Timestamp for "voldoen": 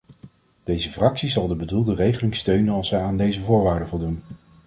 3.87-4.23